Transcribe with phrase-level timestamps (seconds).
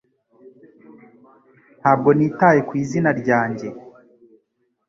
[1.79, 3.67] Ntabwo nitaye ku izina ryanjye